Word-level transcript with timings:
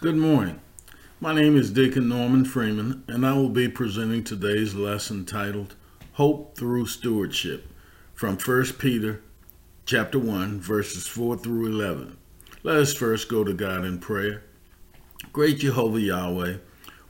Good 0.00 0.14
morning. 0.14 0.60
My 1.18 1.34
name 1.34 1.56
is 1.56 1.72
Deacon 1.72 2.08
Norman 2.08 2.44
Freeman, 2.44 3.02
and 3.08 3.26
I 3.26 3.32
will 3.32 3.48
be 3.48 3.66
presenting 3.66 4.22
today's 4.22 4.76
lesson 4.76 5.24
titled 5.24 5.74
Hope 6.12 6.56
Through 6.56 6.86
Stewardship 6.86 7.66
from 8.14 8.36
1 8.36 8.64
Peter 8.78 9.22
chapter 9.86 10.20
1 10.20 10.60
verses 10.60 11.08
4 11.08 11.38
through 11.38 11.66
11. 11.66 12.16
Let 12.62 12.76
us 12.76 12.94
first 12.94 13.28
go 13.28 13.42
to 13.42 13.52
God 13.52 13.84
in 13.84 13.98
prayer. 13.98 14.44
Great 15.32 15.58
Jehovah 15.58 16.00
Yahweh, 16.00 16.58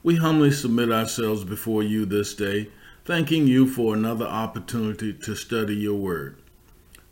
we 0.02 0.16
humbly 0.16 0.50
submit 0.50 0.90
ourselves 0.90 1.44
before 1.44 1.82
you 1.82 2.06
this 2.06 2.32
day, 2.32 2.70
thanking 3.04 3.46
you 3.46 3.66
for 3.66 3.92
another 3.92 4.24
opportunity 4.24 5.12
to 5.12 5.34
study 5.34 5.76
your 5.76 5.98
word. 5.98 6.40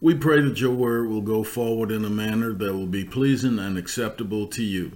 We 0.01 0.15
pray 0.15 0.41
that 0.41 0.59
your 0.59 0.73
word 0.73 1.11
will 1.11 1.21
go 1.21 1.45
forward 1.45 1.91
in 1.91 2.03
a 2.03 2.09
manner 2.09 2.55
that 2.55 2.73
will 2.73 2.87
be 2.87 3.05
pleasing 3.05 3.59
and 3.59 3.77
acceptable 3.77 4.47
to 4.47 4.63
you. 4.63 4.93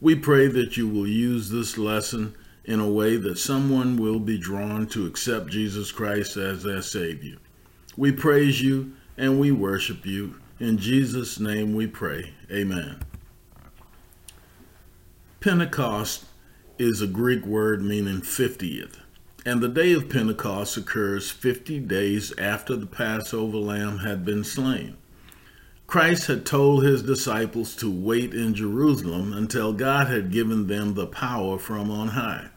We 0.00 0.14
pray 0.14 0.46
that 0.46 0.76
you 0.76 0.88
will 0.88 1.08
use 1.08 1.50
this 1.50 1.76
lesson 1.76 2.36
in 2.64 2.78
a 2.78 2.88
way 2.88 3.16
that 3.16 3.38
someone 3.38 3.96
will 3.96 4.20
be 4.20 4.38
drawn 4.38 4.86
to 4.88 5.06
accept 5.06 5.48
Jesus 5.48 5.90
Christ 5.90 6.36
as 6.36 6.62
their 6.62 6.82
Savior. 6.82 7.36
We 7.96 8.12
praise 8.12 8.62
you 8.62 8.92
and 9.16 9.40
we 9.40 9.50
worship 9.50 10.06
you. 10.06 10.38
In 10.60 10.78
Jesus' 10.78 11.40
name 11.40 11.74
we 11.74 11.88
pray. 11.88 12.32
Amen. 12.50 13.00
Pentecost 15.40 16.26
is 16.78 17.02
a 17.02 17.06
Greek 17.08 17.44
word 17.44 17.82
meaning 17.82 18.20
50th, 18.20 18.98
and 19.44 19.60
the 19.60 19.68
day 19.68 19.92
of 19.92 20.08
Pentecost 20.08 20.76
occurs 20.76 21.30
50 21.30 21.80
days 21.80 22.32
after 22.38 22.76
the 22.76 22.86
Passover 22.86 23.56
lamb 23.56 23.98
had 23.98 24.24
been 24.24 24.44
slain. 24.44 24.96
Christ 25.88 26.26
had 26.26 26.44
told 26.44 26.84
his 26.84 27.02
disciples 27.02 27.74
to 27.76 27.90
wait 27.90 28.34
in 28.34 28.52
Jerusalem 28.52 29.32
until 29.32 29.72
God 29.72 30.08
had 30.08 30.30
given 30.30 30.66
them 30.66 30.92
the 30.92 31.06
power 31.06 31.58
from 31.58 31.90
on 31.90 32.08
high. 32.08 32.50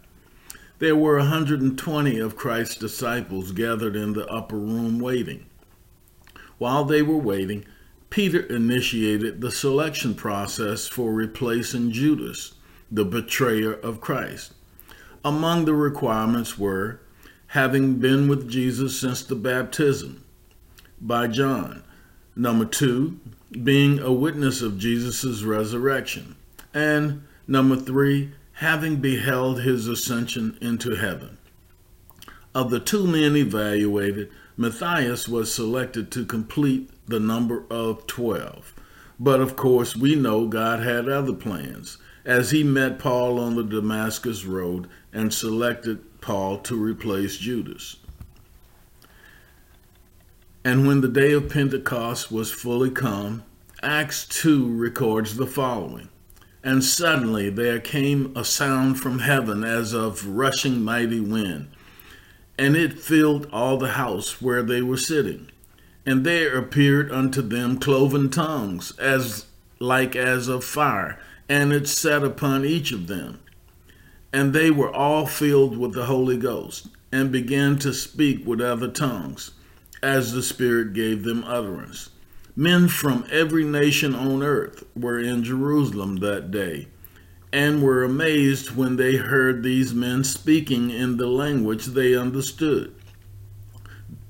There 0.80 0.98
were 0.98 1.18
120 1.18 2.20
of 2.20 2.36
Christ's 2.36 2.76
disciples 2.76 3.54
gathered 3.54 3.96
in 3.96 4.12
the 4.12 4.28
upper 4.28 4.58
room 4.58 5.00
waiting. 5.00 5.46
While 6.58 6.84
they 6.84 7.02
were 7.02 7.16
waiting, 7.16 7.64
Peter 8.10 8.42
initiated 8.42 9.40
the 9.40 9.50
selection 9.50 10.14
process 10.14 10.90
for 10.90 11.14
replacing 11.14 11.94
Judas, 11.94 12.56
the 12.92 13.06
betrayer 13.06 13.72
of 13.72 14.02
Christ. 14.02 14.52
Among 15.24 15.64
the 15.64 15.74
requirements 15.74 16.58
were 16.58 17.00
having 17.48 17.96
been 17.96 18.28
with 18.28 18.50
Jesus 18.50 19.00
since 19.00 19.24
the 19.24 19.36
baptism 19.36 20.26
by 21.00 21.28
John, 21.28 21.84
Number 22.36 22.66
two, 22.66 23.20
being 23.64 24.00
a 24.00 24.12
witness 24.12 24.62
of 24.62 24.78
Jesus' 24.78 25.44
resurrection. 25.44 26.36
And 26.74 27.24
number 27.48 27.76
three, 27.76 28.32
having 28.54 28.98
beheld 28.98 29.62
his 29.62 29.88
ascension 29.88 30.58
into 30.62 30.96
heaven. 30.96 31.38
Of 32.54 32.70
the 32.70 32.80
two 32.80 33.08
men 33.08 33.36
evaluated, 33.36 34.30
Matthias 34.56 35.28
was 35.28 35.54
selected 35.54 36.12
to 36.12 36.26
complete 36.26 36.90
the 37.08 37.20
number 37.20 37.64
of 37.70 38.08
12. 38.08 38.74
But 39.20 39.42
of 39.42 39.56
course, 39.56 39.96
we 39.96 40.16
know 40.16 40.48
God 40.48 40.80
had 40.80 41.10
other 41.10 41.34
plans, 41.34 41.98
as 42.26 42.52
he 42.52 42.64
met 42.64 43.00
Paul 43.00 43.40
on 43.40 43.56
the 43.56 43.64
Damascus 43.64 44.46
Road 44.46 44.88
and 45.12 45.34
selected 45.34 46.22
Paul 46.22 46.60
to 46.60 46.76
replace 46.76 47.38
Judas. 47.38 47.98
And 50.64 50.86
when 50.86 51.02
the 51.02 51.08
day 51.08 51.32
of 51.32 51.50
Pentecost 51.50 52.32
was 52.32 52.52
fully 52.52 52.92
come, 52.92 53.44
Acts 53.82 54.28
2 54.28 54.72
records 54.78 55.38
the 55.38 55.48
following 55.48 56.10
And 56.64 56.84
suddenly 56.84 57.50
there 57.50 57.80
came 57.80 58.32
a 58.38 58.46
sound 58.46 59.00
from 59.00 59.20
heaven 59.20 59.64
as 59.64 59.92
of 59.92 60.28
rushing 60.28 60.84
mighty 60.84 61.20
wind, 61.20 61.70
and 62.60 62.76
it 62.76 63.00
filled 63.00 63.48
all 63.52 63.78
the 63.78 63.94
house 63.94 64.40
where 64.40 64.62
they 64.62 64.84
were 64.84 64.98
sitting. 64.98 65.50
And 66.06 66.24
there 66.24 66.56
appeared 66.56 67.12
unto 67.12 67.42
them 67.42 67.80
cloven 67.80 68.30
tongues, 68.30 68.96
as 69.00 69.48
like 69.80 70.16
as 70.16 70.48
of 70.48 70.64
fire, 70.64 71.20
and 71.50 71.74
it 71.74 71.88
sat 71.88 72.24
upon 72.24 72.66
each 72.66 72.92
of 72.92 73.08
them. 73.08 73.40
And 74.32 74.54
they 74.54 74.70
were 74.70 74.94
all 74.94 75.26
filled 75.26 75.76
with 75.76 75.94
the 75.94 76.06
Holy 76.06 76.38
Ghost, 76.38 76.88
and 77.12 77.32
began 77.32 77.80
to 77.80 77.96
speak 77.96 78.46
with 78.46 78.62
other 78.62 78.88
tongues 78.88 79.52
as 80.04 80.34
the 80.34 80.44
Spirit 80.44 80.94
gave 80.94 81.24
them 81.24 81.44
utterance. 81.46 82.10
Men 82.56 82.88
from 82.88 83.26
every 83.32 83.64
nation 83.64 84.14
on 84.14 84.44
earth 84.44 84.84
were 84.96 85.20
in 85.20 85.44
Jerusalem 85.44 86.18
that 86.18 86.52
day 86.52 86.88
and 87.54 87.82
were 87.82 88.04
amazed 88.04 88.76
when 88.76 88.96
they 88.96 89.18
heard 89.18 89.64
these 89.64 89.94
men 89.94 90.24
speaking 90.24 90.90
in 90.90 91.18
the 91.18 91.28
language 91.28 91.88
they 91.88 92.16
understood. 92.16 92.94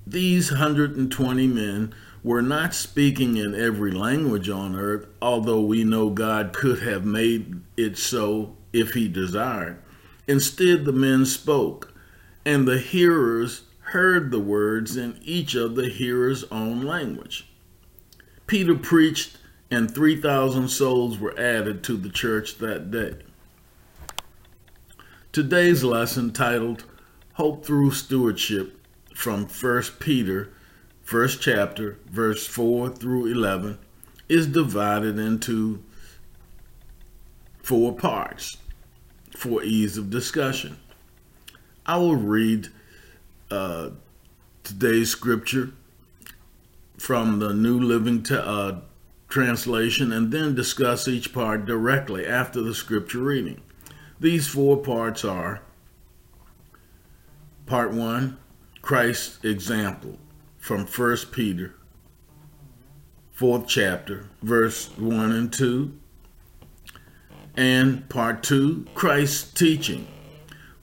These 0.05 0.51
120 0.51 1.47
men 1.47 1.93
were 2.23 2.41
not 2.41 2.73
speaking 2.73 3.37
in 3.37 3.55
every 3.55 3.91
language 3.91 4.49
on 4.49 4.75
earth, 4.75 5.07
although 5.21 5.61
we 5.61 5.83
know 5.83 6.09
God 6.09 6.53
could 6.53 6.79
have 6.79 7.05
made 7.05 7.61
it 7.77 7.97
so 7.97 8.55
if 8.73 8.93
he 8.93 9.07
desired. 9.07 9.81
Instead, 10.27 10.85
the 10.85 10.91
men 10.91 11.25
spoke, 11.25 11.93
and 12.45 12.67
the 12.67 12.79
hearers 12.79 13.63
heard 13.91 14.31
the 14.31 14.39
words 14.39 14.95
in 14.95 15.19
each 15.21 15.53
of 15.53 15.75
the 15.75 15.89
hearers' 15.89 16.45
own 16.49 16.81
language. 16.81 17.45
Peter 18.47 18.73
preached, 18.73 19.37
and 19.69 19.93
3,000 19.93 20.69
souls 20.69 21.19
were 21.19 21.37
added 21.37 21.83
to 21.83 21.97
the 21.97 22.09
church 22.09 22.57
that 22.57 22.89
day. 22.89 23.13
Today's 25.33 25.83
lesson, 25.83 26.31
titled 26.31 26.85
Hope 27.33 27.65
Through 27.65 27.91
Stewardship 27.91 28.79
from 29.13 29.45
1 29.45 29.83
Peter, 29.99 30.53
first 31.01 31.41
chapter, 31.41 31.97
verse 32.09 32.47
4 32.47 32.91
through 32.91 33.25
11, 33.25 33.77
is 34.29 34.47
divided 34.47 35.19
into 35.19 35.83
four 37.61 37.93
parts 37.93 38.55
for 39.35 39.61
ease 39.63 39.97
of 39.97 40.09
discussion. 40.09 40.77
I 41.85 41.97
will 41.97 42.15
read 42.15 42.69
uh, 43.51 43.89
today's 44.63 45.09
scripture 45.09 45.73
from 46.97 47.39
the 47.39 47.53
New 47.53 47.79
Living 47.79 48.25
uh, 48.31 48.79
Translation 49.27 50.11
and 50.11 50.31
then 50.31 50.55
discuss 50.55 51.07
each 51.07 51.33
part 51.33 51.65
directly 51.65 52.25
after 52.25 52.61
the 52.61 52.73
scripture 52.73 53.19
reading. 53.19 53.61
These 54.19 54.47
four 54.47 54.77
parts 54.77 55.25
are 55.25 55.61
Part 57.65 57.91
1 57.91 58.37
Christ's 58.81 59.43
example 59.43 60.17
from 60.57 60.85
1 60.85 61.17
Peter, 61.31 61.75
4th 63.37 63.67
chapter, 63.67 64.29
verse 64.41 64.89
1 64.97 65.31
and 65.31 65.51
2. 65.51 65.97
And 67.55 68.07
Part 68.09 68.43
2 68.43 68.87
Christ's 68.93 69.51
teaching. 69.53 70.07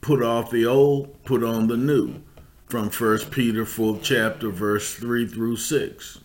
Put 0.00 0.22
off 0.22 0.50
the 0.50 0.64
old, 0.64 1.22
put 1.24 1.44
on 1.44 1.68
the 1.68 1.76
new 1.76 2.22
from 2.68 2.90
1 2.90 3.18
Peter 3.30 3.64
4th 3.64 4.02
chapter 4.02 4.50
verse 4.50 4.94
3 4.94 5.26
through 5.26 5.56
6. 5.56 6.18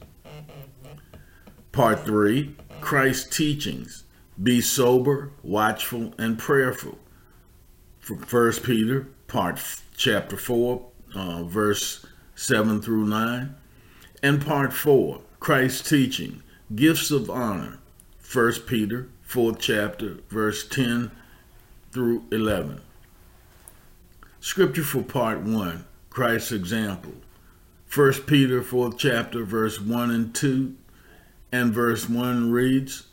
Part 1.72 2.06
3, 2.06 2.54
Christ's 2.82 3.36
teachings. 3.36 4.04
Be 4.42 4.60
sober, 4.60 5.32
watchful, 5.42 6.14
and 6.18 6.38
prayerful. 6.38 6.98
From 8.02 8.18
1 8.18 8.52
Peter 8.64 9.08
part 9.28 9.62
chapter 9.96 10.36
4 10.36 10.86
uh, 11.16 11.44
verse 11.44 12.06
7 12.36 12.82
through 12.82 13.06
9. 13.06 13.56
And 14.22 14.46
part 14.46 14.74
4, 14.74 15.22
Christ's 15.40 15.90
teaching. 15.90 16.44
Gifts 16.76 17.10
of 17.10 17.30
honor. 17.30 17.80
1 18.34 18.54
Peter 18.68 19.08
4th 19.26 19.60
chapter 19.60 20.18
verse 20.30 20.68
10 20.68 21.10
through 21.94 22.26
11. 22.32 22.82
Scripture 24.42 24.84
for 24.84 25.04
part 25.04 25.40
1 25.40 25.86
Christ's 26.14 26.52
example. 26.52 27.14
1 27.92 28.14
Peter 28.28 28.62
4th 28.62 29.00
chapter 29.00 29.44
verse 29.44 29.82
1 29.82 30.12
and 30.12 30.36
2 30.36 30.76
and 31.52 31.74
verse 31.74 32.08
1 32.08 32.52
reads, 32.52 33.08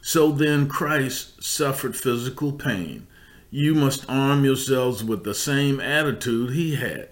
So 0.00 0.30
then 0.30 0.68
Christ 0.68 1.42
suffered 1.42 1.96
physical 1.96 2.52
pain. 2.52 3.08
You 3.50 3.74
must 3.74 4.08
arm 4.08 4.44
yourselves 4.44 5.02
with 5.02 5.24
the 5.24 5.34
same 5.34 5.80
attitude 5.80 6.50
he 6.50 6.76
had 6.76 7.08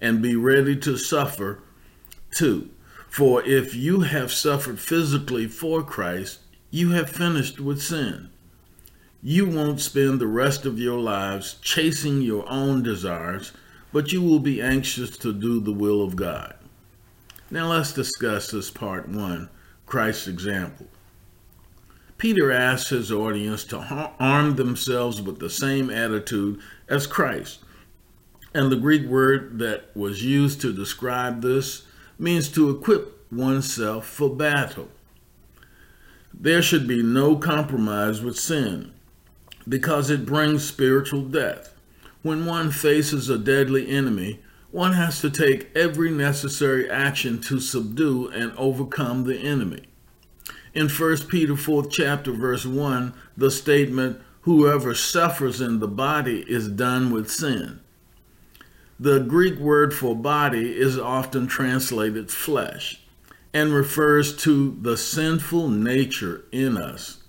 and 0.00 0.22
be 0.22 0.36
ready 0.36 0.74
to 0.76 0.96
suffer 0.96 1.60
too. 2.34 2.70
For 3.10 3.42
if 3.42 3.74
you 3.74 4.00
have 4.00 4.32
suffered 4.32 4.80
physically 4.80 5.48
for 5.48 5.82
Christ, 5.82 6.38
you 6.70 6.92
have 6.92 7.10
finished 7.10 7.60
with 7.60 7.82
sin. 7.82 8.30
You 9.22 9.50
won't 9.50 9.82
spend 9.82 10.18
the 10.18 10.26
rest 10.26 10.64
of 10.64 10.78
your 10.78 10.98
lives 10.98 11.58
chasing 11.60 12.22
your 12.22 12.48
own 12.48 12.82
desires 12.82 13.52
but 13.92 14.12
you 14.12 14.22
will 14.22 14.40
be 14.40 14.60
anxious 14.60 15.16
to 15.18 15.32
do 15.32 15.60
the 15.60 15.72
will 15.72 16.02
of 16.02 16.16
God. 16.16 16.54
Now 17.50 17.70
let's 17.70 17.92
discuss 17.92 18.50
this 18.50 18.70
part 18.70 19.08
one 19.08 19.48
Christ's 19.86 20.28
example. 20.28 20.86
Peter 22.18 22.50
asks 22.50 22.90
his 22.90 23.12
audience 23.12 23.64
to 23.64 23.78
arm 24.18 24.56
themselves 24.56 25.22
with 25.22 25.38
the 25.38 25.48
same 25.48 25.88
attitude 25.88 26.60
as 26.88 27.06
Christ. 27.06 27.60
And 28.52 28.72
the 28.72 28.76
Greek 28.76 29.06
word 29.06 29.60
that 29.60 29.94
was 29.96 30.24
used 30.24 30.60
to 30.62 30.72
describe 30.72 31.42
this 31.42 31.84
means 32.18 32.48
to 32.50 32.70
equip 32.70 33.30
oneself 33.32 34.06
for 34.06 34.28
battle. 34.28 34.88
There 36.34 36.62
should 36.62 36.88
be 36.88 37.02
no 37.02 37.36
compromise 37.36 38.20
with 38.20 38.38
sin 38.38 38.92
because 39.68 40.10
it 40.10 40.26
brings 40.26 40.64
spiritual 40.64 41.22
death. 41.22 41.72
When 42.28 42.44
one 42.44 42.72
faces 42.72 43.30
a 43.30 43.38
deadly 43.38 43.88
enemy, 43.88 44.40
one 44.70 44.92
has 44.92 45.22
to 45.22 45.30
take 45.30 45.74
every 45.74 46.10
necessary 46.10 46.90
action 46.90 47.40
to 47.44 47.58
subdue 47.58 48.28
and 48.28 48.52
overcome 48.58 49.24
the 49.24 49.38
enemy. 49.38 49.84
In 50.74 50.90
1 50.90 51.16
Peter 51.28 51.54
4th 51.54 51.90
chapter 51.90 52.32
verse 52.32 52.66
1, 52.66 53.14
the 53.34 53.50
statement, 53.50 54.20
whoever 54.42 54.94
suffers 54.94 55.62
in 55.62 55.78
the 55.78 55.88
body 55.88 56.44
is 56.46 56.68
done 56.68 57.10
with 57.10 57.30
sin. 57.30 57.80
The 59.00 59.20
Greek 59.20 59.58
word 59.58 59.94
for 59.94 60.14
body 60.14 60.78
is 60.78 60.98
often 60.98 61.46
translated 61.46 62.30
flesh 62.30 63.00
and 63.54 63.72
refers 63.72 64.36
to 64.42 64.76
the 64.82 64.98
sinful 64.98 65.70
nature 65.70 66.44
in 66.52 66.76
us. 66.76 67.22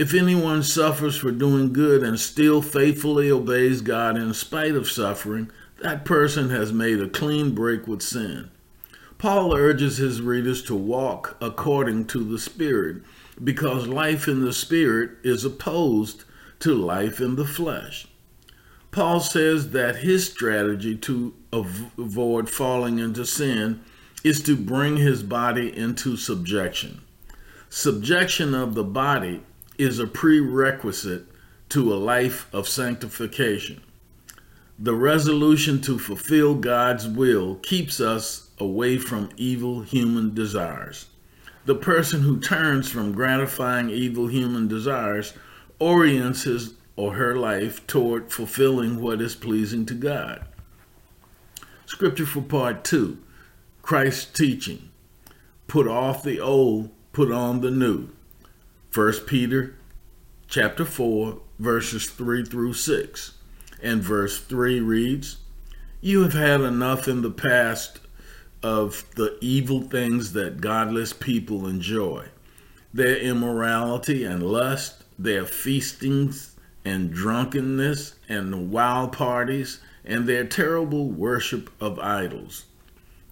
If 0.00 0.14
anyone 0.14 0.62
suffers 0.62 1.18
for 1.18 1.30
doing 1.30 1.74
good 1.74 2.02
and 2.02 2.18
still 2.18 2.62
faithfully 2.62 3.30
obeys 3.30 3.82
God 3.82 4.16
in 4.16 4.32
spite 4.32 4.74
of 4.74 4.90
suffering, 4.90 5.50
that 5.82 6.06
person 6.06 6.48
has 6.48 6.72
made 6.72 7.02
a 7.02 7.06
clean 7.10 7.54
break 7.54 7.86
with 7.86 8.00
sin. 8.00 8.50
Paul 9.18 9.54
urges 9.54 9.98
his 9.98 10.22
readers 10.22 10.62
to 10.62 10.74
walk 10.74 11.36
according 11.42 12.06
to 12.06 12.24
the 12.24 12.38
Spirit 12.38 13.02
because 13.44 13.88
life 13.88 14.26
in 14.26 14.42
the 14.42 14.54
Spirit 14.54 15.18
is 15.22 15.44
opposed 15.44 16.24
to 16.60 16.72
life 16.72 17.20
in 17.20 17.36
the 17.36 17.44
flesh. 17.44 18.08
Paul 18.92 19.20
says 19.20 19.72
that 19.72 19.96
his 19.96 20.26
strategy 20.26 20.96
to 20.96 21.34
avoid 21.52 22.48
falling 22.48 22.98
into 23.00 23.26
sin 23.26 23.82
is 24.24 24.42
to 24.44 24.56
bring 24.56 24.96
his 24.96 25.22
body 25.22 25.76
into 25.76 26.16
subjection. 26.16 27.02
Subjection 27.68 28.54
of 28.54 28.72
the 28.74 28.82
body 28.82 29.42
is 29.80 29.98
a 29.98 30.06
prerequisite 30.06 31.24
to 31.70 31.90
a 31.90 31.96
life 31.96 32.46
of 32.52 32.68
sanctification. 32.68 33.80
The 34.78 34.94
resolution 34.94 35.80
to 35.82 35.98
fulfill 35.98 36.54
God's 36.54 37.08
will 37.08 37.54
keeps 37.56 37.98
us 37.98 38.50
away 38.58 38.98
from 38.98 39.30
evil 39.38 39.80
human 39.80 40.34
desires. 40.34 41.06
The 41.64 41.74
person 41.74 42.20
who 42.20 42.40
turns 42.40 42.90
from 42.90 43.12
gratifying 43.12 43.88
evil 43.88 44.26
human 44.26 44.68
desires 44.68 45.32
orients 45.78 46.42
his 46.42 46.74
or 46.96 47.14
her 47.14 47.34
life 47.34 47.86
toward 47.86 48.30
fulfilling 48.30 49.00
what 49.00 49.22
is 49.22 49.34
pleasing 49.34 49.86
to 49.86 49.94
God. 49.94 50.44
Scripture 51.86 52.26
for 52.26 52.42
part 52.42 52.84
two 52.84 53.16
Christ's 53.80 54.26
teaching. 54.26 54.90
Put 55.68 55.88
off 55.88 56.22
the 56.22 56.38
old, 56.38 56.90
put 57.14 57.32
on 57.32 57.62
the 57.62 57.70
new. 57.70 58.10
1 58.92 59.12
Peter 59.24 59.76
chapter 60.48 60.84
4, 60.84 61.38
verses 61.60 62.06
3 62.06 62.44
through 62.44 62.72
6. 62.72 63.34
And 63.80 64.02
verse 64.02 64.40
3 64.40 64.80
reads, 64.80 65.36
You 66.00 66.22
have 66.22 66.32
had 66.32 66.60
enough 66.62 67.06
in 67.06 67.22
the 67.22 67.30
past 67.30 68.00
of 68.64 69.04
the 69.14 69.38
evil 69.40 69.80
things 69.82 70.32
that 70.32 70.60
godless 70.60 71.12
people 71.12 71.68
enjoy 71.68 72.26
their 72.92 73.16
immorality 73.16 74.24
and 74.24 74.42
lust, 74.42 75.04
their 75.16 75.46
feastings 75.46 76.56
and 76.84 77.12
drunkenness 77.12 78.16
and 78.28 78.72
wild 78.72 79.12
parties, 79.12 79.80
and 80.04 80.26
their 80.26 80.44
terrible 80.44 81.08
worship 81.08 81.70
of 81.80 82.00
idols. 82.00 82.64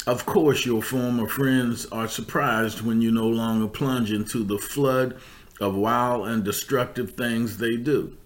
Of 0.06 0.25
course, 0.25 0.64
your 0.64 0.82
former 0.82 1.26
friends 1.26 1.84
are 1.87 2.08
surprised 2.08 2.81
when 2.81 3.02
you 3.02 3.11
no 3.11 3.26
longer 3.28 3.66
plunge 3.66 4.12
into 4.12 4.44
the 4.44 4.56
flood 4.56 5.19
of 5.60 5.75
wild 5.75 6.28
and 6.28 6.44
destructive 6.44 7.12
things 7.12 7.58
they 7.58 7.76
do. 7.76 8.16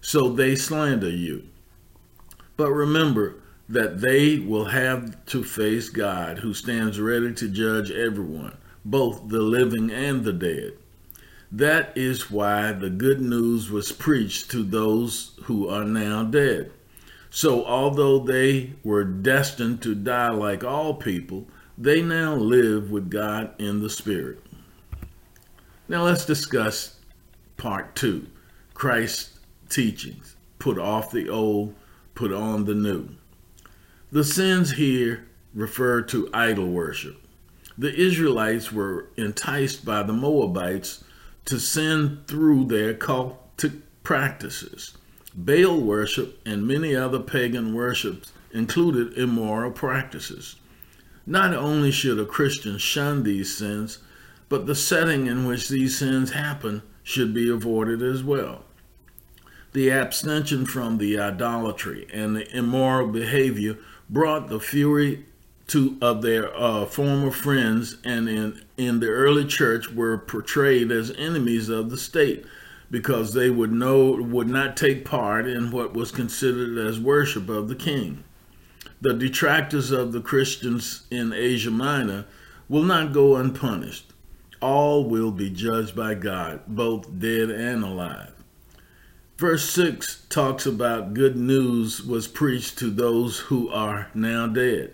So 0.00 0.28
they 0.28 0.56
slander 0.56 1.10
you. 1.10 1.44
But 2.56 2.72
remember 2.72 3.36
that 3.68 4.00
they 4.00 4.38
will 4.38 4.66
have 4.66 5.24
to 5.26 5.44
face 5.44 5.88
God, 5.88 6.38
who 6.40 6.52
stands 6.52 7.00
ready 7.00 7.32
to 7.34 7.48
judge 7.48 7.90
everyone, 7.90 8.56
both 8.84 9.28
the 9.28 9.40
living 9.40 9.90
and 9.90 10.24
the 10.24 10.32
dead. 10.32 10.72
That 11.52 11.92
is 11.96 12.30
why 12.30 12.72
the 12.72 12.90
good 12.90 13.20
news 13.20 13.70
was 13.70 13.92
preached 13.92 14.50
to 14.50 14.62
those 14.62 15.32
who 15.44 15.68
are 15.68 15.84
now 15.84 16.24
dead. 16.24 16.72
So, 17.30 17.64
although 17.64 18.18
they 18.18 18.74
were 18.82 19.04
destined 19.04 19.82
to 19.82 19.94
die 19.94 20.30
like 20.30 20.64
all 20.64 20.94
people, 20.94 21.46
they 21.78 22.02
now 22.02 22.34
live 22.34 22.90
with 22.90 23.10
God 23.10 23.54
in 23.58 23.80
the 23.80 23.90
Spirit. 23.90 24.42
Now, 25.90 26.04
let's 26.04 26.24
discuss 26.24 27.00
part 27.56 27.96
two 27.96 28.28
Christ's 28.74 29.40
teachings. 29.68 30.36
Put 30.60 30.78
off 30.78 31.10
the 31.10 31.28
old, 31.28 31.74
put 32.14 32.32
on 32.32 32.64
the 32.64 32.76
new. 32.76 33.08
The 34.12 34.22
sins 34.22 34.70
here 34.70 35.26
refer 35.52 36.02
to 36.02 36.30
idol 36.32 36.68
worship. 36.68 37.20
The 37.76 37.92
Israelites 37.92 38.70
were 38.70 39.08
enticed 39.16 39.84
by 39.84 40.04
the 40.04 40.12
Moabites 40.12 41.02
to 41.46 41.58
sin 41.58 42.22
through 42.28 42.66
their 42.66 42.94
cultic 42.94 43.80
practices. 44.04 44.96
Baal 45.34 45.80
worship 45.80 46.38
and 46.46 46.68
many 46.68 46.94
other 46.94 47.18
pagan 47.18 47.74
worships 47.74 48.32
included 48.52 49.18
immoral 49.18 49.72
practices. 49.72 50.54
Not 51.26 51.52
only 51.52 51.90
should 51.90 52.20
a 52.20 52.26
Christian 52.26 52.78
shun 52.78 53.24
these 53.24 53.56
sins, 53.56 53.98
but 54.50 54.66
the 54.66 54.74
setting 54.74 55.26
in 55.26 55.46
which 55.46 55.70
these 55.70 55.96
sins 55.96 56.32
happen 56.32 56.82
should 57.02 57.32
be 57.32 57.48
avoided 57.48 58.02
as 58.02 58.22
well 58.22 58.64
the 59.72 59.90
abstention 59.90 60.66
from 60.66 60.98
the 60.98 61.18
idolatry 61.18 62.06
and 62.12 62.36
the 62.36 62.56
immoral 62.56 63.06
behavior 63.06 63.78
brought 64.08 64.48
the 64.48 64.60
fury 64.60 65.24
to 65.68 65.96
of 66.02 66.22
their 66.22 66.54
uh, 66.56 66.84
former 66.84 67.30
friends 67.30 67.96
and 68.04 68.28
in 68.28 68.60
in 68.76 68.98
the 68.98 69.06
early 69.08 69.44
church 69.44 69.88
were 69.90 70.18
portrayed 70.18 70.90
as 70.90 71.12
enemies 71.12 71.68
of 71.68 71.90
the 71.90 71.96
state 71.96 72.44
because 72.90 73.32
they 73.32 73.50
would 73.50 73.70
know 73.70 74.10
would 74.20 74.48
not 74.48 74.76
take 74.76 75.04
part 75.04 75.46
in 75.46 75.70
what 75.70 75.94
was 75.94 76.10
considered 76.10 76.76
as 76.76 76.98
worship 76.98 77.48
of 77.48 77.68
the 77.68 77.76
king. 77.76 78.24
The 79.00 79.14
detractors 79.14 79.92
of 79.92 80.10
the 80.10 80.20
Christians 80.20 81.06
in 81.10 81.32
Asia 81.32 81.70
Minor 81.70 82.26
will 82.68 82.82
not 82.82 83.12
go 83.12 83.36
unpunished. 83.36 84.09
All 84.60 85.04
will 85.04 85.30
be 85.30 85.48
judged 85.48 85.96
by 85.96 86.14
God, 86.14 86.60
both 86.66 87.18
dead 87.18 87.50
and 87.50 87.82
alive. 87.82 88.32
Verse 89.38 89.70
6 89.70 90.26
talks 90.28 90.66
about 90.66 91.14
good 91.14 91.34
news 91.34 92.02
was 92.02 92.28
preached 92.28 92.78
to 92.78 92.90
those 92.90 93.38
who 93.38 93.70
are 93.70 94.10
now 94.12 94.46
dead. 94.46 94.92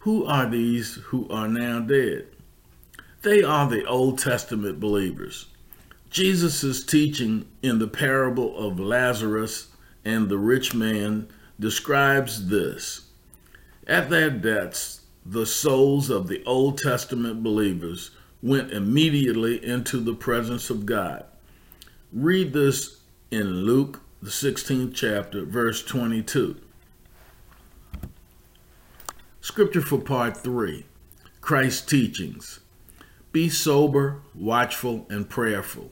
Who 0.00 0.24
are 0.26 0.48
these 0.48 0.94
who 1.06 1.28
are 1.28 1.48
now 1.48 1.80
dead? 1.80 2.26
They 3.22 3.42
are 3.42 3.68
the 3.68 3.84
Old 3.84 4.18
Testament 4.18 4.78
believers. 4.78 5.46
Jesus' 6.10 6.84
teaching 6.84 7.46
in 7.62 7.80
the 7.80 7.88
parable 7.88 8.56
of 8.58 8.78
Lazarus 8.78 9.68
and 10.04 10.28
the 10.28 10.38
rich 10.38 10.74
man 10.74 11.26
describes 11.58 12.48
this. 12.48 13.02
At 13.86 14.10
their 14.10 14.30
deaths, 14.30 15.00
the 15.24 15.46
souls 15.46 16.10
of 16.10 16.28
the 16.28 16.44
Old 16.44 16.78
Testament 16.78 17.42
believers 17.42 18.10
went 18.42 18.72
immediately 18.72 19.64
into 19.64 20.00
the 20.00 20.14
presence 20.14 20.68
of 20.68 20.84
God. 20.84 21.24
Read 22.12 22.52
this 22.52 23.00
in 23.30 23.64
Luke, 23.64 24.00
the 24.20 24.30
16th 24.30 24.94
chapter, 24.94 25.44
verse 25.44 25.82
22. 25.84 26.56
Scripture 29.40 29.80
for 29.80 29.98
part 29.98 30.36
3 30.36 30.84
Christ's 31.40 31.86
teachings. 31.86 32.60
Be 33.32 33.48
sober, 33.48 34.20
watchful, 34.34 35.06
and 35.08 35.28
prayerful. 35.28 35.90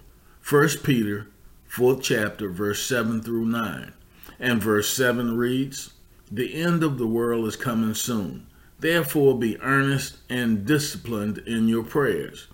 1 0.48 0.68
Peter, 0.84 1.28
4th 1.70 2.02
chapter, 2.02 2.50
verse 2.50 2.82
7 2.84 3.22
through 3.22 3.46
9. 3.46 3.92
And 4.38 4.62
verse 4.62 4.90
7 4.90 5.36
reads 5.36 5.92
The 6.30 6.54
end 6.54 6.82
of 6.82 6.98
the 6.98 7.06
world 7.06 7.46
is 7.46 7.56
coming 7.56 7.94
soon. 7.94 8.46
Therefore, 8.80 9.38
be 9.38 9.60
earnest 9.60 10.18
and 10.28 10.66
disciplined 10.66 11.38
in 11.38 11.68
your 11.68 11.84
prayers. 11.84 12.48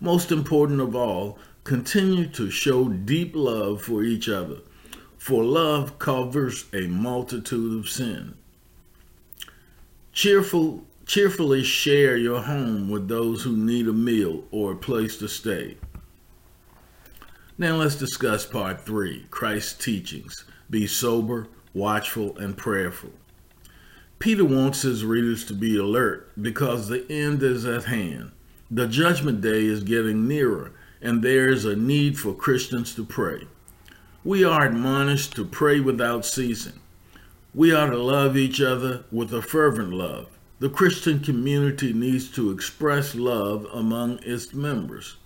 Most 0.00 0.30
important 0.30 0.80
of 0.80 0.94
all, 0.94 1.38
Continue 1.68 2.26
to 2.28 2.50
show 2.50 2.88
deep 2.88 3.36
love 3.36 3.82
for 3.82 4.02
each 4.02 4.26
other, 4.26 4.56
for 5.18 5.44
love 5.44 5.98
covers 5.98 6.64
a 6.72 6.86
multitude 6.86 7.78
of 7.78 7.90
sin. 7.90 8.34
Cheerful, 10.14 10.82
cheerfully 11.04 11.62
share 11.62 12.16
your 12.16 12.40
home 12.40 12.88
with 12.88 13.06
those 13.06 13.42
who 13.42 13.54
need 13.54 13.86
a 13.86 13.92
meal 13.92 14.44
or 14.50 14.72
a 14.72 14.76
place 14.76 15.18
to 15.18 15.28
stay. 15.28 15.76
Now 17.58 17.76
let's 17.76 17.96
discuss 17.96 18.46
part 18.46 18.86
three 18.86 19.26
Christ's 19.30 19.74
teachings. 19.74 20.46
Be 20.70 20.86
sober, 20.86 21.48
watchful, 21.74 22.38
and 22.38 22.56
prayerful. 22.56 23.10
Peter 24.18 24.44
wants 24.44 24.82
his 24.82 25.04
readers 25.04 25.44
to 25.44 25.54
be 25.54 25.76
alert 25.76 26.30
because 26.40 26.88
the 26.88 27.10
end 27.10 27.42
is 27.42 27.64
at 27.64 27.84
hand. 27.84 28.32
The 28.70 28.88
judgment 28.88 29.40
day 29.40 29.64
is 29.64 29.84
getting 29.84 30.26
nearer, 30.26 30.72
and 31.00 31.22
there 31.22 31.48
is 31.48 31.64
a 31.64 31.76
need 31.76 32.18
for 32.18 32.34
Christians 32.34 32.94
to 32.96 33.04
pray. 33.04 33.46
We 34.24 34.42
are 34.42 34.66
admonished 34.66 35.36
to 35.36 35.44
pray 35.44 35.78
without 35.78 36.26
ceasing. 36.26 36.80
We 37.54 37.72
are 37.72 37.90
to 37.90 37.96
love 37.96 38.36
each 38.36 38.60
other 38.60 39.04
with 39.12 39.32
a 39.32 39.40
fervent 39.40 39.92
love. 39.92 40.26
The 40.58 40.68
Christian 40.68 41.20
community 41.20 41.92
needs 41.92 42.28
to 42.32 42.50
express 42.50 43.14
love 43.14 43.66
among 43.72 44.18
its 44.24 44.52
members. 44.52 45.16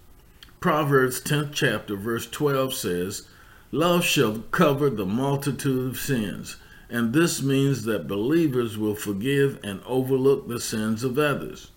Proverbs 0.61 1.21
10th 1.23 1.53
chapter 1.55 1.97
verse 1.97 2.29
12 2.29 2.75
says, 2.75 3.29
Love 3.71 4.05
shall 4.05 4.41
cover 4.51 4.91
the 4.91 5.07
multitude 5.07 5.89
of 5.89 5.99
sins, 5.99 6.57
and 6.93 7.13
this 7.13 7.43
means 7.43 7.85
that 7.85 8.07
believers 8.07 8.77
will 8.77 8.95
forgive 8.95 9.59
and 9.65 9.81
overlook 9.87 10.47
the 10.47 10.61
sins 10.61 11.03
of 11.03 11.19
others. 11.19 11.71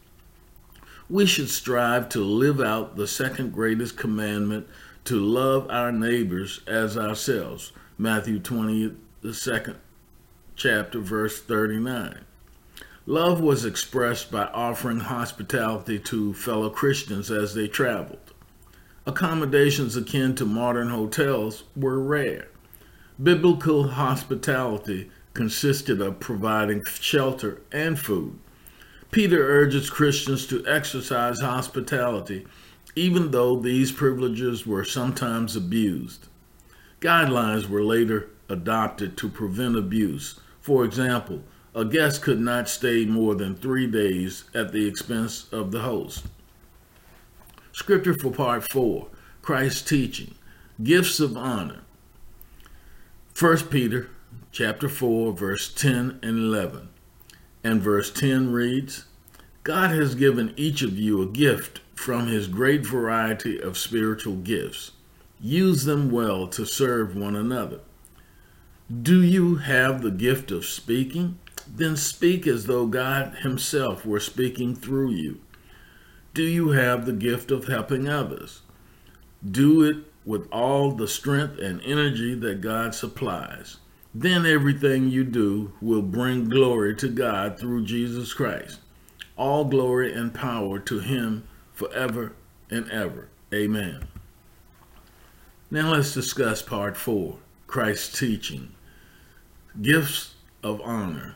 We 1.10 1.26
should 1.26 1.50
strive 1.50 2.10
to 2.10 2.20
live 2.20 2.60
out 2.60 2.96
the 2.96 3.08
second 3.08 3.54
greatest 3.54 3.98
commandment 3.98 4.68
to 5.06 5.20
love 5.20 5.68
our 5.70 5.92
neighbors 5.92 6.60
as 6.68 6.98
ourselves. 6.98 7.72
Matthew 7.98 8.40
20, 8.40 8.96
the 9.22 9.34
second 9.34 9.78
chapter, 10.56 11.00
verse 11.00 11.42
39. 11.42 12.26
Love 13.06 13.40
was 13.40 13.66
expressed 13.66 14.32
by 14.32 14.46
offering 14.46 15.00
hospitality 15.00 15.98
to 16.00 16.34
fellow 16.34 16.70
Christians 16.70 17.32
as 17.32 17.54
they 17.54 17.68
traveled 17.68 18.20
accommodations 19.06 19.96
akin 19.96 20.34
to 20.36 20.46
modern 20.46 20.90
hotels 20.90 21.64
were 21.76 22.00
rare. 22.00 22.48
Biblical 23.22 23.88
hospitality 23.88 25.10
consisted 25.34 26.02
of 26.02 26.20
providing 26.20 26.84
shelter 27.00 27.62
and 27.72 27.98
food. 27.98 28.38
Peter 29.10 29.42
urges 29.42 29.90
Christians 29.90 30.46
to 30.48 30.68
exercise 30.68 31.40
hospitality, 31.40 32.46
even 32.94 33.32
though 33.32 33.56
these 33.56 33.94
privileges 33.94 34.68
were 34.68 34.84
sometimes 34.84 35.56
abused. 35.56 36.28
Guidelines 37.00 37.70
were 37.70 37.84
later 37.84 38.32
adopted 38.50 39.16
to 39.16 39.30
prevent 39.30 39.78
abuse. 39.78 40.38
For 40.60 40.84
example, 40.84 41.42
a 41.74 41.86
guest 41.86 42.22
could 42.22 42.42
not 42.42 42.68
stay 42.68 43.06
more 43.06 43.34
than 43.34 43.56
three 43.56 43.88
days 43.88 44.44
at 44.54 44.74
the 44.74 44.86
expense 44.86 45.48
of 45.54 45.72
the 45.72 45.82
host. 45.82 46.26
Scripture 47.72 48.14
for 48.14 48.32
part 48.32 48.70
four 48.70 49.08
Christ's 49.42 49.84
teaching, 49.84 50.36
gifts 50.84 51.22
of 51.22 51.38
honor. 51.38 51.85
1 53.38 53.68
Peter 53.68 54.10
chapter 54.54 54.88
4, 54.88 55.34
verse 55.34 55.70
10 55.74 56.20
and 56.24 56.40
11. 56.40 56.88
And 57.66 57.82
verse 57.82 58.10
10 58.10 58.54
reads, 58.54 59.08
God 59.64 59.90
has 59.92 60.16
given 60.16 60.54
each 60.56 60.82
of 60.82 60.98
you 60.98 61.22
a 61.22 61.26
gift 61.26 61.82
from 61.96 62.28
his 62.28 62.48
great 62.48 62.86
variety 62.86 63.60
of 63.60 63.78
spiritual 63.78 64.38
gifts. 64.38 64.94
Use 65.42 65.84
them 65.84 66.10
well 66.10 66.48
to 66.48 66.66
serve 66.66 67.14
one 67.14 67.36
another. 67.36 67.82
Do 69.02 69.22
you 69.22 69.56
have 69.56 70.02
the 70.02 70.12
gift 70.12 70.50
of 70.50 70.64
speaking? 70.64 71.38
Then 71.68 71.98
speak 71.98 72.48
as 72.48 72.68
though 72.68 72.88
God 72.88 73.40
Himself 73.40 74.06
were 74.06 74.22
speaking 74.22 74.76
through 74.76 75.12
you. 75.12 75.42
Do 76.34 76.44
you 76.44 76.70
have 76.70 77.06
the 77.06 77.12
gift 77.12 77.52
of 77.52 77.68
helping 77.68 78.08
others? 78.08 78.62
Do 79.46 79.84
it 79.84 79.98
with 80.26 80.48
all 80.52 80.92
the 80.92 81.08
strength 81.08 81.60
and 81.60 81.82
energy 81.84 82.34
that 82.36 82.62
God 82.62 82.96
supplies. 82.96 83.78
Then 84.14 84.46
everything 84.46 85.10
you 85.10 85.24
do 85.24 85.74
will 85.82 86.02
bring 86.02 86.50
glory 86.50 86.96
to 86.96 87.10
God 87.10 87.60
through 87.60 87.86
Jesus 87.86 88.34
Christ. 88.34 88.80
All 89.38 89.66
glory 89.66 90.14
and 90.14 90.34
power 90.34 90.80
to 90.80 91.00
Him 91.00 91.48
forever 91.74 92.34
and 92.70 92.90
ever. 92.90 93.28
Amen. 93.54 94.08
Now 95.70 95.92
let's 95.92 96.14
discuss 96.14 96.62
part 96.62 96.96
four 96.96 97.38
Christ's 97.68 98.18
teaching 98.18 98.74
Gifts 99.82 100.36
of 100.64 100.80
Honor. 100.82 101.36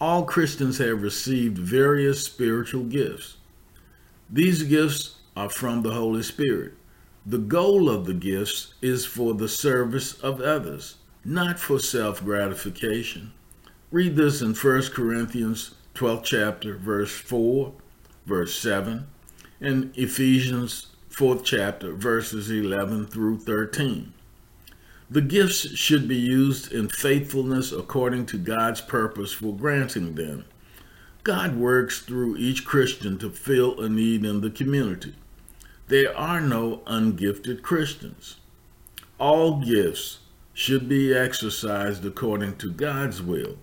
All 0.00 0.24
Christians 0.24 0.78
have 0.78 1.02
received 1.02 1.56
various 1.56 2.24
spiritual 2.24 2.84
gifts. 2.84 3.36
These 4.28 4.64
gifts 4.64 5.20
are 5.36 5.48
from 5.48 5.82
the 5.82 5.92
Holy 5.92 6.22
Spirit. 6.24 6.74
The 7.26 7.38
goal 7.38 7.88
of 7.88 8.04
the 8.04 8.12
gifts 8.12 8.74
is 8.82 9.06
for 9.06 9.32
the 9.32 9.48
service 9.48 10.12
of 10.20 10.42
others, 10.42 10.96
not 11.24 11.58
for 11.58 11.78
self 11.78 12.22
gratification. 12.22 13.32
Read 13.90 14.14
this 14.14 14.42
in 14.42 14.52
1 14.52 14.82
Corinthians 14.90 15.74
12th 15.94 16.24
chapter, 16.24 16.76
verse 16.76 17.12
4, 17.12 17.72
verse 18.26 18.58
7, 18.58 19.06
and 19.58 19.96
Ephesians 19.96 20.88
4th 21.10 21.44
chapter, 21.44 21.94
verses 21.94 22.50
11 22.50 23.06
through 23.06 23.38
13. 23.38 24.12
The 25.10 25.22
gifts 25.22 25.74
should 25.78 26.06
be 26.06 26.16
used 26.16 26.72
in 26.72 26.90
faithfulness 26.90 27.72
according 27.72 28.26
to 28.26 28.38
God's 28.38 28.82
purpose 28.82 29.32
for 29.32 29.56
granting 29.56 30.14
them. 30.14 30.44
God 31.22 31.56
works 31.56 32.00
through 32.00 32.36
each 32.36 32.66
Christian 32.66 33.16
to 33.20 33.30
fill 33.30 33.80
a 33.80 33.88
need 33.88 34.26
in 34.26 34.42
the 34.42 34.50
community. 34.50 35.14
There 35.88 36.16
are 36.16 36.40
no 36.40 36.80
ungifted 36.86 37.62
Christians. 37.62 38.36
All 39.18 39.60
gifts 39.60 40.20
should 40.54 40.88
be 40.88 41.12
exercised 41.12 42.06
according 42.06 42.56
to 42.56 42.70
God's 42.70 43.20
will. 43.20 43.58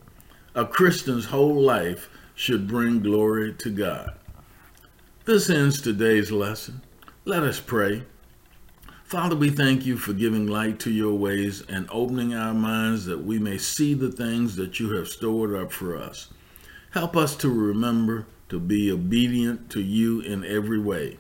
A 0.54 0.66
Christian's 0.66 1.26
whole 1.26 1.60
life 1.60 2.10
should 2.36 2.68
bring 2.68 3.00
glory 3.00 3.56
to 3.56 3.72
God. 3.72 4.20
This 5.26 5.50
ends 5.50 5.82
today's 5.82 6.32
lesson. 6.32 6.82
Let 7.26 7.42
us 7.42 7.60
pray. 7.60 8.04
Father, 9.04 9.36
we 9.36 9.50
thank 9.50 9.88
you 9.88 9.98
for 9.98 10.14
giving 10.14 10.46
light 10.46 10.80
to 10.82 10.92
your 10.92 11.16
ways 11.16 11.64
and 11.68 11.88
opening 11.92 12.36
our 12.36 12.54
minds 12.54 13.06
that 13.06 13.24
we 13.24 13.40
may 13.40 13.58
see 13.58 13.96
the 13.96 14.12
things 14.12 14.56
that 14.58 14.80
you 14.80 14.96
have 14.96 15.08
stored 15.08 15.56
up 15.56 15.72
for 15.72 15.98
us. 15.98 16.28
Help 16.92 17.18
us 17.18 17.36
to 17.38 17.50
remember 17.50 18.28
to 18.50 18.60
be 18.60 18.92
obedient 18.92 19.72
to 19.72 19.82
you 19.82 20.22
in 20.22 20.46
every 20.46 20.80
way. 20.80 21.18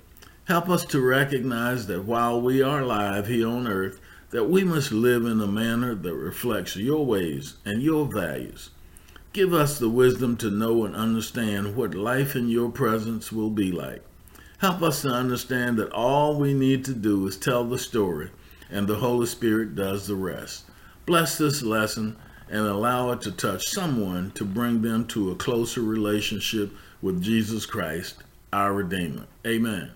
Help 0.52 0.68
us 0.68 0.84
to 0.84 1.00
recognize 1.00 1.88
that 1.88 2.04
while 2.04 2.42
we 2.42 2.62
are 2.62 2.82
alive 2.82 3.26
here 3.26 3.48
on 3.48 3.70
earth, 3.70 4.02
that 4.32 4.50
we 4.50 4.66
must 4.66 4.92
live 4.92 5.24
in 5.24 5.40
a 5.40 5.48
manner 5.48 5.96
that 5.96 6.14
reflects 6.14 6.76
your 6.76 7.06
ways 7.06 7.54
and 7.64 7.82
your 7.82 8.06
values. 8.06 8.70
Give 9.32 9.54
us 9.54 9.80
the 9.80 9.88
wisdom 9.88 10.36
to 10.36 10.52
know 10.52 10.84
and 10.84 10.94
understand 10.94 11.78
what 11.78 11.96
life 11.96 12.36
in 12.36 12.50
your 12.50 12.70
presence 12.70 13.32
will 13.32 13.50
be 13.50 13.72
like. 13.72 14.04
Help 14.58 14.82
us 14.82 15.04
to 15.04 15.08
understand 15.08 15.78
that 15.78 15.94
all 15.94 16.38
we 16.38 16.54
need 16.54 16.84
to 16.84 16.94
do 16.94 17.26
is 17.28 17.38
tell 17.38 17.64
the 17.64 17.80
story, 17.80 18.30
and 18.70 18.90
the 18.90 18.98
Holy 18.98 19.28
Spirit 19.28 19.74
does 19.74 20.06
the 20.06 20.16
rest. 20.16 20.66
Bless 21.06 21.38
this 21.38 21.62
lesson 21.62 22.18
and 22.50 22.68
allow 22.68 23.12
it 23.12 23.22
to 23.22 23.32
touch 23.32 23.70
someone 23.70 24.32
to 24.32 24.44
bring 24.44 24.82
them 24.82 25.08
to 25.08 25.32
a 25.32 25.36
closer 25.36 25.80
relationship 25.80 26.74
with 27.02 27.24
Jesus 27.24 27.66
Christ, 27.66 28.22
our 28.52 28.74
Redeemer. 28.74 29.28
Amen. 29.48 29.92